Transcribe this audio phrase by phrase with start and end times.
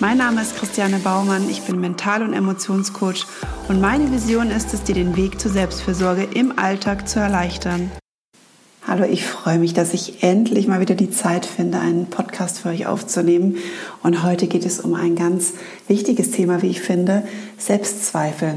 [0.00, 3.26] Mein Name ist Christiane Baumann, ich bin Mental- und Emotionscoach
[3.68, 7.90] und meine Vision ist es, dir den Weg zur Selbstfürsorge im Alltag zu erleichtern.
[8.86, 12.70] Hallo, ich freue mich, dass ich endlich mal wieder die Zeit finde, einen Podcast für
[12.70, 13.56] euch aufzunehmen.
[14.02, 15.52] Und heute geht es um ein ganz
[15.86, 17.24] wichtiges Thema, wie ich finde,
[17.58, 18.54] Selbstzweifel.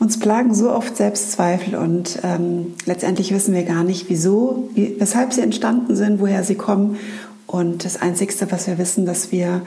[0.00, 5.32] Uns plagen so oft Selbstzweifel und ähm, letztendlich wissen wir gar nicht, wieso, wie, weshalb
[5.32, 6.98] sie entstanden sind, woher sie kommen.
[7.46, 9.62] Und das Einzige, was wir wissen, dass wir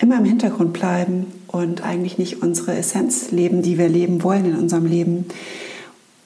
[0.00, 4.56] immer im Hintergrund bleiben und eigentlich nicht unsere Essenz leben, die wir leben wollen in
[4.56, 5.26] unserem Leben.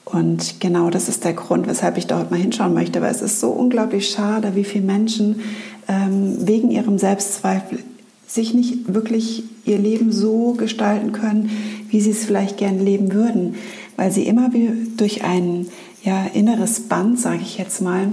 [0.05, 3.39] Und genau das ist der Grund, weshalb ich heute mal hinschauen möchte, weil es ist
[3.39, 5.41] so unglaublich schade, wie viele Menschen
[5.87, 7.79] ähm, wegen ihrem Selbstzweifel
[8.27, 11.49] sich nicht wirklich ihr Leben so gestalten können,
[11.89, 13.55] wie sie es vielleicht gern leben würden,
[13.95, 14.49] weil sie immer
[14.97, 15.67] durch ein
[16.03, 18.09] ja, inneres Band, sage ich jetzt mal,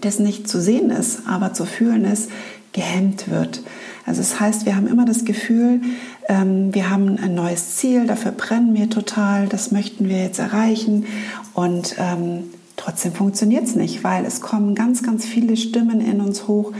[0.00, 2.30] das nicht zu sehen ist, aber zu fühlen ist,
[2.72, 3.62] gehemmt wird.
[4.06, 5.80] Also das heißt, wir haben immer das Gefühl,
[6.28, 11.06] ähm, wir haben ein neues Ziel, dafür brennen wir total, das möchten wir jetzt erreichen
[11.54, 12.44] und ähm,
[12.76, 16.72] trotzdem funktioniert es nicht, weil es kommen ganz, ganz viele Stimmen in uns hoch,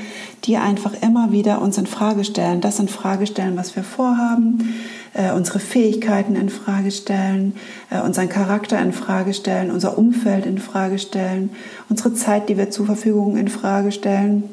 [0.45, 4.75] die einfach immer wieder uns in Frage stellen, das in Frage stellen, was wir vorhaben,
[5.13, 7.55] äh, unsere Fähigkeiten in Frage stellen,
[7.91, 11.51] äh, unseren Charakter in Frage stellen, unser Umfeld in Frage stellen,
[11.89, 14.45] unsere Zeit, die wir zur Verfügung in Frage stellen.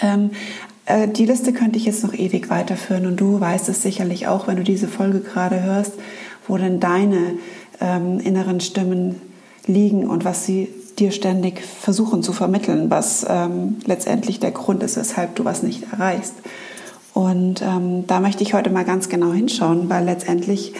[0.00, 4.26] Ähm, äh, die Liste könnte ich jetzt noch ewig weiterführen und du weißt es sicherlich
[4.26, 5.92] auch, wenn du diese Folge gerade hörst,
[6.48, 7.38] wo denn deine
[7.80, 9.20] ähm, inneren Stimmen
[9.66, 10.68] liegen und was sie
[10.98, 15.84] dir ständig versuchen zu vermitteln, was ähm, letztendlich der Grund ist, weshalb du was nicht
[15.92, 16.34] erreichst.
[17.14, 20.74] Und ähm, da möchte ich heute mal ganz genau hinschauen, weil letztendlich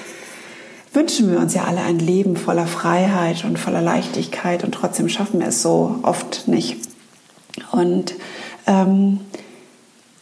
[0.92, 5.40] wünschen wir uns ja alle ein Leben voller Freiheit und voller Leichtigkeit und trotzdem schaffen
[5.40, 6.76] wir es so oft nicht.
[7.70, 8.14] Und
[8.66, 9.20] ähm,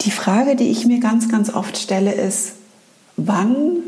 [0.00, 2.52] die Frage, die ich mir ganz, ganz oft stelle, ist,
[3.16, 3.78] wann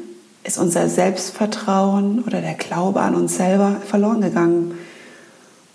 [0.44, 4.74] ist unser Selbstvertrauen oder der Glaube an uns selber verloren gegangen?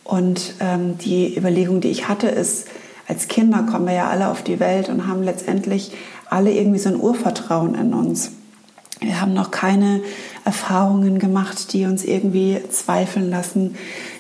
[0.04, 2.68] Und ähm, die Überlegung, die ich hatte, ist,
[3.08, 5.92] als Kinder kommen wir ja alle auf die Welt und haben letztendlich
[6.30, 8.32] alle irgendwie so ein Urvertrauen in uns.
[9.00, 10.02] Wir haben noch keine
[10.48, 13.76] Erfahrungen gemacht, die uns irgendwie zweifeln lassen.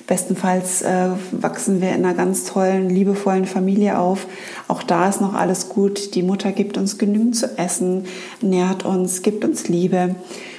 [0.08, 4.28] Bestenfalls äh, wachsen wir in einer ganz tollen, liebevollen Familie auf.
[4.68, 6.16] Auch da ist noch alles gut.
[6.16, 8.08] Die Mutter gibt uns genügend zu essen,
[8.42, 10.16] nährt uns, gibt uns Liebe.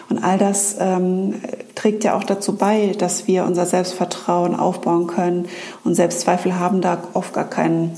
[0.09, 1.35] Und all das ähm,
[1.75, 5.49] trägt ja auch dazu bei, dass wir unser Selbstvertrauen aufbauen können.
[5.85, 7.91] Und Selbstzweifel haben da oft gar keinen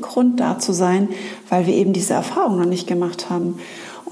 [0.00, 1.08] Grund da zu sein,
[1.48, 3.58] weil wir eben diese Erfahrung noch nicht gemacht haben.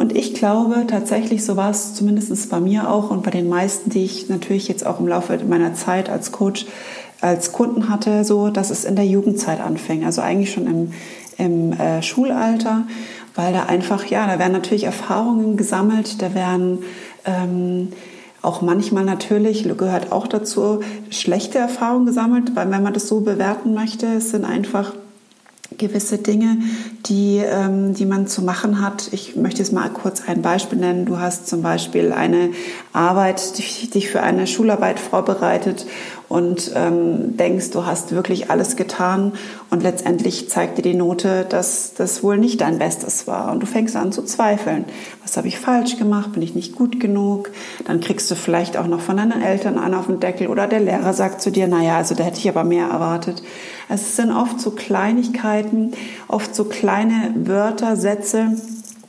[0.00, 3.90] Und ich glaube tatsächlich, so war es zumindest bei mir auch und bei den meisten,
[3.90, 6.64] die ich natürlich jetzt auch im Laufe meiner Zeit als Coach,
[7.20, 10.06] als Kunden hatte, so, dass es in der Jugendzeit anfing.
[10.06, 10.92] Also eigentlich schon im,
[11.36, 12.84] im äh, Schulalter,
[13.34, 16.78] weil da einfach, ja, da werden natürlich Erfahrungen gesammelt, da werden
[17.26, 17.88] ähm,
[18.40, 20.80] auch manchmal natürlich, gehört auch dazu,
[21.10, 24.94] schlechte Erfahrungen gesammelt, weil wenn man das so bewerten möchte, es sind einfach
[25.80, 26.58] gewisse Dinge,
[27.06, 29.08] die, ähm, die man zu machen hat.
[29.12, 31.06] Ich möchte jetzt mal kurz ein Beispiel nennen.
[31.06, 32.50] Du hast zum Beispiel eine
[32.92, 35.86] Arbeit, dich für eine Schularbeit vorbereitet
[36.30, 39.32] und ähm, denkst, du hast wirklich alles getan
[39.68, 43.66] und letztendlich zeigt dir die Note, dass das wohl nicht dein Bestes war und du
[43.66, 44.84] fängst an zu zweifeln.
[45.22, 46.32] Was habe ich falsch gemacht?
[46.32, 47.50] Bin ich nicht gut genug?
[47.84, 50.78] Dann kriegst du vielleicht auch noch von deinen Eltern einen auf den Deckel oder der
[50.78, 53.42] Lehrer sagt zu dir, naja, also da hätte ich aber mehr erwartet.
[53.88, 55.94] Es sind oft so Kleinigkeiten,
[56.28, 58.56] oft so kleine Wörter, Sätze,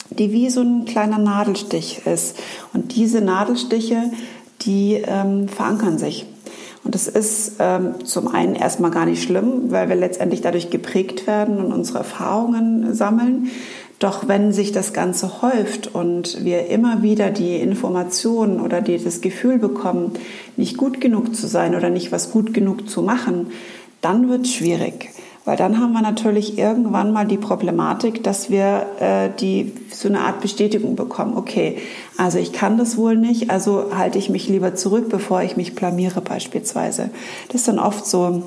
[0.09, 2.39] die wie so ein kleiner Nadelstich ist.
[2.73, 4.09] Und diese Nadelstiche,
[4.61, 6.25] die ähm, verankern sich.
[6.83, 11.27] Und das ist ähm, zum einen erstmal gar nicht schlimm, weil wir letztendlich dadurch geprägt
[11.27, 13.49] werden und unsere Erfahrungen sammeln.
[13.99, 19.21] Doch wenn sich das Ganze häuft und wir immer wieder die Informationen oder die, das
[19.21, 20.13] Gefühl bekommen,
[20.57, 23.51] nicht gut genug zu sein oder nicht was gut genug zu machen,
[24.01, 25.09] dann wird es schwierig.
[25.43, 30.21] Weil dann haben wir natürlich irgendwann mal die Problematik, dass wir äh, die, so eine
[30.21, 31.35] Art Bestätigung bekommen.
[31.35, 31.79] Okay,
[32.15, 35.73] also ich kann das wohl nicht, also halte ich mich lieber zurück, bevor ich mich
[35.73, 37.09] blamiere beispielsweise.
[37.47, 38.43] Das ist dann oft so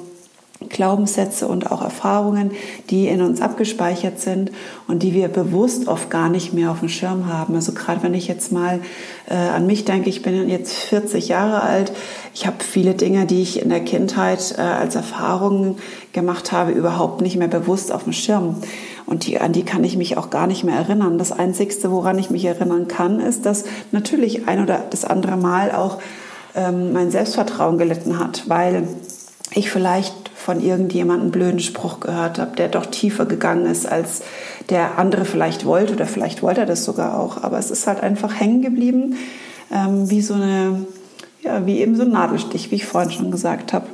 [0.68, 2.52] Glaubenssätze und auch Erfahrungen,
[2.90, 4.50] die in uns abgespeichert sind
[4.88, 7.54] und die wir bewusst oft gar nicht mehr auf dem Schirm haben.
[7.54, 8.80] Also gerade wenn ich jetzt mal
[9.28, 11.92] äh, an mich denke, ich bin jetzt 40 Jahre alt,
[12.34, 15.76] ich habe viele Dinge, die ich in der Kindheit äh, als Erfahrungen
[16.12, 18.56] gemacht habe, überhaupt nicht mehr bewusst auf dem Schirm.
[19.06, 21.18] Und die, an die kann ich mich auch gar nicht mehr erinnern.
[21.18, 25.72] Das Einzigste, woran ich mich erinnern kann, ist, dass natürlich ein oder das andere Mal
[25.72, 25.98] auch
[26.54, 28.88] ähm, mein Selbstvertrauen gelitten hat, weil
[29.52, 34.20] ich vielleicht von irgendjemandem blöden Spruch gehört habe, der doch tiefer gegangen ist, als
[34.68, 37.42] der andere vielleicht wollte oder vielleicht wollte er das sogar auch.
[37.42, 39.16] Aber es ist halt einfach hängen geblieben,
[39.72, 40.84] ähm, wie so eine,
[41.42, 43.86] ja, wie eben so ein Nadelstich, wie ich vorhin schon gesagt habe.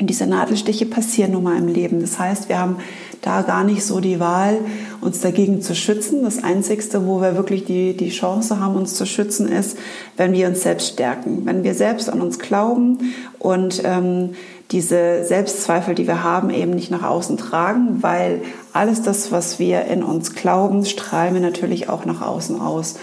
[0.00, 2.00] Und diese Nadelstiche passieren nun mal im Leben.
[2.00, 2.78] Das heißt, wir haben
[3.22, 4.58] da gar nicht so die Wahl,
[5.00, 6.24] uns dagegen zu schützen.
[6.24, 9.78] Das Einzigste, wo wir wirklich die, die Chance haben, uns zu schützen, ist,
[10.16, 11.42] wenn wir uns selbst stärken.
[11.44, 14.30] Wenn wir selbst an uns glauben und ähm,
[14.70, 18.42] diese Selbstzweifel, die wir haben, eben nicht nach außen tragen, weil
[18.72, 22.96] alles das, was wir in uns glauben, strahlen wir natürlich auch nach außen aus.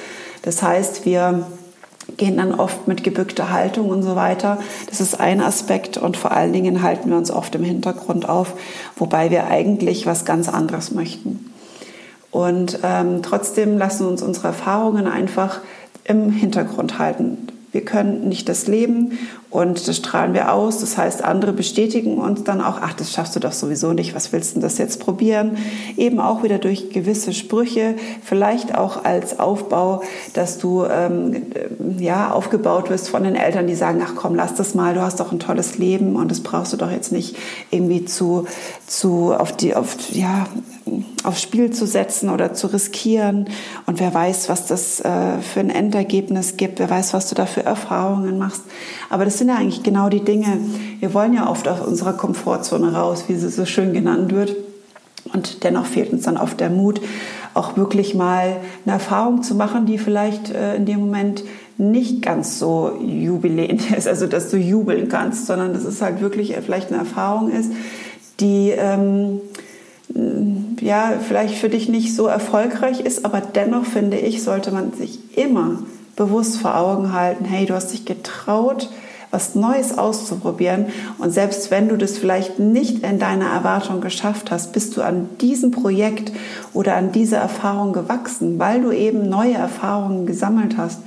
[0.43, 1.47] Das heißt, wir
[2.17, 4.59] gehen dann oft mit gebückter Haltung und so weiter.
[4.87, 8.53] Das ist ein Aspekt und vor allen Dingen halten wir uns oft im Hintergrund auf,
[8.95, 11.51] wobei wir eigentlich was ganz anderes möchten.
[12.29, 15.61] Und ähm, trotzdem lassen uns unsere Erfahrungen einfach
[16.03, 17.47] im Hintergrund halten.
[17.71, 19.17] Wir können nicht das leben
[19.49, 20.79] und das strahlen wir aus.
[20.79, 24.33] Das heißt, andere bestätigen uns dann auch, ach, das schaffst du doch sowieso nicht, was
[24.33, 25.57] willst du denn das jetzt probieren?
[25.97, 30.01] Eben auch wieder durch gewisse Sprüche, vielleicht auch als Aufbau,
[30.33, 31.43] dass du ähm,
[31.99, 35.19] ja, aufgebaut wirst von den Eltern, die sagen, ach komm, lass das mal, du hast
[35.19, 37.37] doch ein tolles Leben und das brauchst du doch jetzt nicht
[37.71, 38.47] irgendwie zu,
[38.87, 40.47] zu auf die, auf, ja,
[41.23, 43.49] aufs Spiel zu setzen oder zu riskieren.
[43.85, 47.45] Und wer weiß, was das äh, für ein Endergebnis gibt, wer weiß, was du da
[47.45, 48.61] für Erfahrungen machst.
[49.09, 50.59] Aber das sind ja eigentlich genau die Dinge.
[50.99, 54.55] Wir wollen ja oft aus unserer Komfortzone raus, wie sie so schön genannt wird.
[55.33, 57.01] Und dennoch fehlt uns dann oft der Mut,
[57.53, 61.43] auch wirklich mal eine Erfahrung zu machen, die vielleicht äh, in dem Moment
[61.77, 66.55] nicht ganz so jubilent ist, also dass du jubeln kannst, sondern dass es halt wirklich
[66.63, 67.71] vielleicht eine Erfahrung ist,
[68.39, 69.41] die ähm,
[70.79, 75.37] ja, vielleicht für dich nicht so erfolgreich ist, aber dennoch finde ich, sollte man sich
[75.37, 75.79] immer
[76.15, 78.89] bewusst vor Augen halten, hey, du hast dich getraut,
[79.35, 80.85] was Neues auszuprobieren.
[81.17, 85.27] Und selbst wenn du das vielleicht nicht in deiner Erwartung geschafft hast, bist du an
[85.41, 86.31] diesem Projekt
[86.73, 91.01] oder an dieser Erfahrung gewachsen, weil du eben neue Erfahrungen gesammelt hast.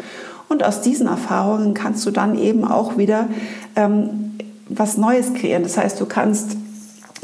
[0.51, 3.29] Und aus diesen Erfahrungen kannst du dann eben auch wieder
[3.77, 4.37] ähm,
[4.69, 5.63] was Neues kreieren.
[5.63, 6.59] Das heißt, du kannst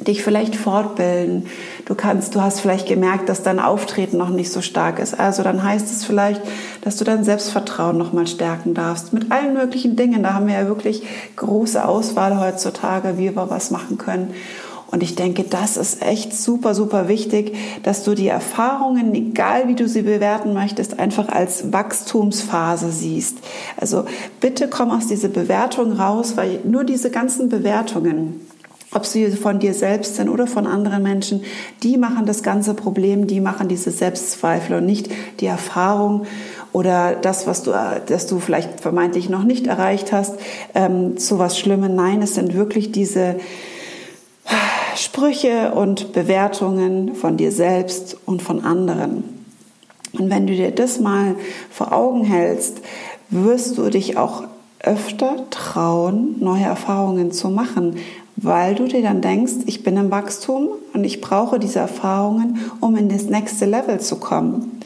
[0.05, 1.47] dich vielleicht fortbilden.
[1.85, 5.19] Du kannst, du hast vielleicht gemerkt, dass dein Auftreten noch nicht so stark ist.
[5.19, 6.41] Also dann heißt es vielleicht,
[6.83, 9.13] dass du dein Selbstvertrauen noch mal stärken darfst.
[9.13, 10.23] Mit allen möglichen Dingen.
[10.23, 11.03] Da haben wir ja wirklich
[11.37, 14.35] große Auswahl heutzutage, wie wir was machen können.
[14.95, 19.75] Und ich denke, das ist echt super, super wichtig, dass du die Erfahrungen, egal wie
[19.75, 23.39] du sie bewerten möchtest, einfach als Wachstumsphase siehst.
[23.77, 24.05] Also
[24.39, 28.44] bitte komm aus dieser Bewertung raus, weil nur diese ganzen Bewertungen,
[28.95, 31.43] ob sie von dir selbst sind oder von anderen Menschen,
[31.83, 35.11] die machen das ganze Problem, die machen diese Selbstzweifel und nicht
[35.41, 36.27] die Erfahrung
[36.73, 37.73] oder das, was du,
[38.07, 40.35] das du vielleicht vermeintlich noch nicht erreicht hast,
[40.75, 41.95] ähm, zu was Schlimmem.
[41.95, 43.37] Nein, es sind wirklich diese
[44.97, 49.25] Sprüche und Bewertungen von dir selbst und von anderen.
[50.13, 51.35] Und wenn du dir das mal
[51.71, 52.81] vor Augen hältst,
[53.31, 54.45] wirst du dich auch
[54.81, 57.97] öfter trauen, neue Erfahrungen zu machen,
[58.37, 62.97] weil du dir dann denkst, ich bin im Wachstum und ich brauche diese Erfahrungen, um
[62.97, 64.81] in das nächste Level zu kommen.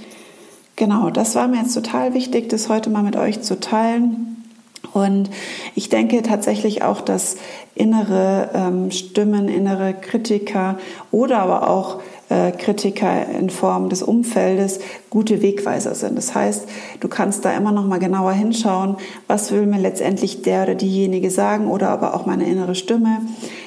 [0.77, 4.45] Genau, das war mir jetzt total wichtig, das heute mal mit euch zu teilen.
[4.93, 5.31] Und
[5.75, 7.37] ich denke tatsächlich auch, dass
[7.75, 10.79] innere ähm, Stimmen, innere Kritiker
[11.11, 16.17] oder aber auch Kritiker in Form des Umfeldes gute Wegweiser sind.
[16.19, 16.69] Das heißt,
[17.01, 21.31] du kannst da immer noch mal genauer hinschauen, was will mir letztendlich der oder diejenige
[21.31, 23.23] sagen oder aber auch meine innere Stimme.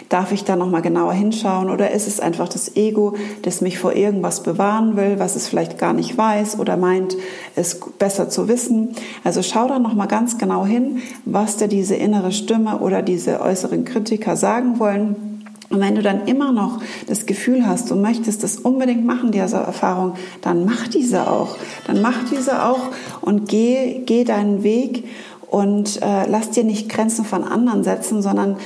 [0.10, 3.80] Darf ich da noch mal genauer hinschauen oder ist es einfach das Ego, das mich
[3.80, 7.16] vor irgendwas bewahren will, was es vielleicht gar nicht weiß oder meint,
[7.56, 8.90] es besser zu wissen?
[9.24, 13.42] Also schau da noch mal ganz genau hin, was dir diese innere Stimme oder diese
[13.42, 15.31] äußeren Kritiker sagen wollen
[15.72, 19.58] und wenn du dann immer noch das Gefühl hast, du möchtest das unbedingt machen, diese
[19.58, 21.58] Erfahrung, dann mach diese auch.
[21.88, 22.90] Dann mach diese auch
[23.22, 25.06] und geh, geh deinen Weg
[25.50, 28.58] und äh, lass dir nicht Grenzen von anderen setzen, sondern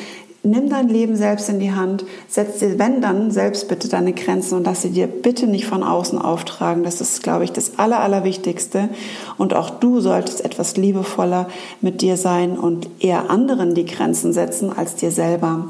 [0.46, 4.56] nimm dein Leben selbst in die Hand, setz dir, wenn dann, selbst bitte deine Grenzen
[4.56, 6.84] und lass sie dir bitte nicht von außen auftragen.
[6.84, 8.90] Das ist, glaube ich, das Aller, Allerwichtigste.
[9.38, 11.50] Und auch du solltest etwas liebevoller
[11.82, 15.68] mit dir sein und eher anderen die Grenzen setzen als dir selber.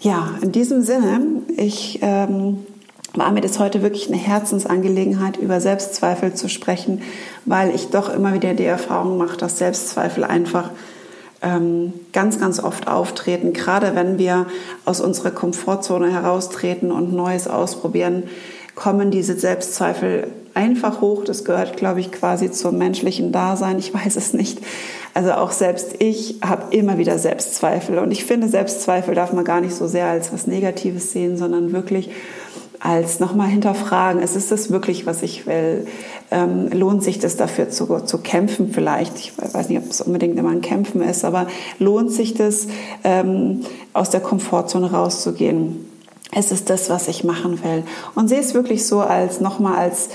[0.00, 2.64] Ja, in diesem Sinne, ich ähm,
[3.14, 7.02] war mir das heute wirklich eine Herzensangelegenheit, über Selbstzweifel zu sprechen,
[7.46, 10.70] weil ich doch immer wieder die Erfahrung mache, dass Selbstzweifel einfach
[11.42, 14.46] ähm, ganz, ganz oft auftreten, gerade wenn wir
[14.84, 18.24] aus unserer Komfortzone heraustreten und Neues ausprobieren,
[18.76, 21.24] kommen diese Selbstzweifel einfach hoch.
[21.24, 23.78] Das gehört, glaube ich, quasi zum menschlichen Dasein.
[23.78, 24.60] Ich weiß es nicht.
[25.14, 27.98] Also auch selbst ich habe immer wieder Selbstzweifel.
[27.98, 31.72] Und ich finde, Selbstzweifel darf man gar nicht so sehr als was Negatives sehen, sondern
[31.72, 32.10] wirklich
[32.80, 35.86] als nochmal hinterfragen, ist es das wirklich, was ich will?
[36.30, 39.18] Ähm, lohnt sich das dafür zu, zu kämpfen vielleicht?
[39.18, 41.48] Ich weiß nicht, ob es unbedingt immer ein Kämpfen ist, aber
[41.78, 42.68] lohnt sich das,
[43.02, 45.86] ähm, aus der Komfortzone rauszugehen?
[46.30, 47.84] Es ist das, was ich machen will.
[48.14, 50.10] Und sehe es wirklich so als nochmal als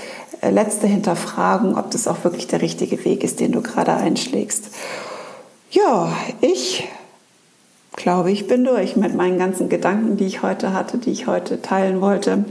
[0.50, 4.70] letzte Hinterfragung, ob das auch wirklich der richtige Weg ist, den du gerade einschlägst.
[5.70, 6.88] Ja, ich
[7.96, 11.62] glaube, ich bin durch mit meinen ganzen Gedanken, die ich heute hatte, die ich heute
[11.62, 12.44] teilen wollte.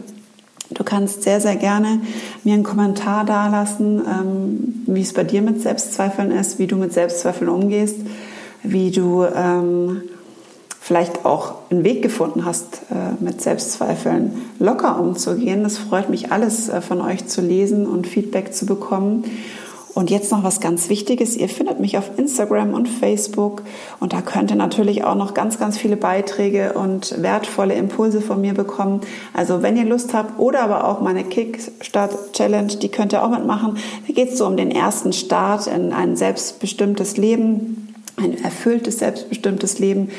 [0.70, 2.02] Du kannst sehr, sehr gerne
[2.44, 6.94] mir einen Kommentar dalassen, ähm, wie es bei dir mit Selbstzweifeln ist, wie du mit
[6.94, 7.98] Selbstzweifeln umgehst,
[8.64, 10.02] wie du ähm,
[10.84, 15.64] vielleicht auch einen Weg gefunden hast, äh, mit Selbstzweifeln locker umzugehen.
[15.64, 19.24] Das freut mich alles äh, von euch zu lesen und Feedback zu bekommen.
[19.94, 21.38] Und jetzt noch was ganz Wichtiges.
[21.38, 23.62] Ihr findet mich auf Instagram und Facebook
[24.02, 28.42] und da könnt ihr natürlich auch noch ganz, ganz viele Beiträge und wertvolle Impulse von
[28.42, 29.02] mir bekommen.
[29.34, 33.30] Also wenn ihr Lust habt oder aber auch meine Kickstart Challenge, die könnt ihr auch
[33.30, 33.78] mitmachen.
[34.06, 39.80] Da geht es so um den ersten Start in ein selbstbestimmtes Leben, ein erfülltes, selbstbestimmtes
[39.80, 40.10] Leben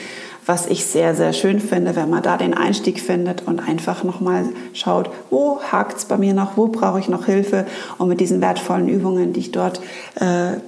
[0.46, 4.44] was ich sehr, sehr schön finde, wenn man da den Einstieg findet und einfach nochmal
[4.72, 7.66] schaut, wo hakt es bei mir noch, wo brauche ich noch Hilfe
[7.98, 9.80] und mit diesen wertvollen Übungen, die ich dort
[10.16, 10.58] äh,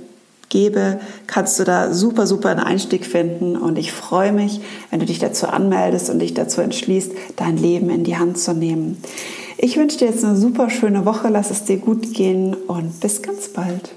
[0.49, 5.07] gebe, kannst du da super, super einen Einstieg finden und ich freue mich, wenn du
[5.07, 9.03] dich dazu anmeldest und dich dazu entschließt, dein Leben in die Hand zu nehmen.
[9.59, 13.23] Ich wünsche dir jetzt eine super schöne Woche, lass es dir gut gehen und bis
[13.23, 13.91] ganz bald.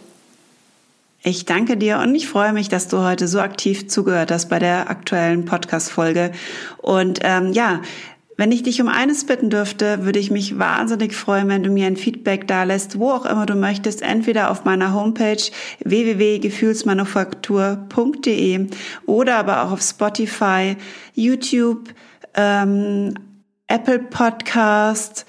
[1.22, 4.58] Ich danke dir und ich freue mich, dass du heute so aktiv zugehört hast bei
[4.58, 6.32] der aktuellen Podcast-Folge.
[6.78, 7.82] Und ähm, ja,
[8.38, 11.88] wenn ich dich um eines bitten dürfte, würde ich mich wahnsinnig freuen, wenn du mir
[11.88, 15.44] ein Feedback da lässt, wo auch immer du möchtest, entweder auf meiner Homepage
[15.84, 18.68] www.gefühlsmanufaktur.de
[19.06, 20.78] oder aber auch auf Spotify,
[21.16, 21.90] YouTube,
[22.34, 23.14] ähm,
[23.68, 25.26] Apple Podcast,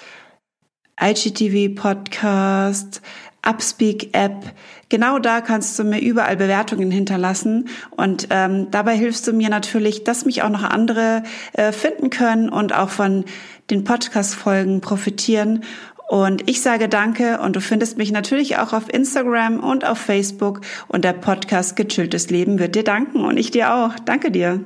[1.02, 3.02] IGTV Podcast,
[3.46, 4.52] Upspeak App.
[4.88, 10.04] Genau da kannst du mir überall Bewertungen hinterlassen und ähm, dabei hilfst du mir natürlich,
[10.04, 13.24] dass mich auch noch andere äh, finden können und auch von
[13.70, 15.64] den Podcast-Folgen profitieren.
[16.08, 20.60] Und ich sage danke und du findest mich natürlich auch auf Instagram und auf Facebook
[20.88, 23.94] und der Podcast Gechilltes Leben wird dir danken und ich dir auch.
[24.04, 24.64] Danke dir.